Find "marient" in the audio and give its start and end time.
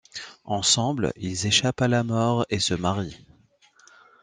2.73-3.23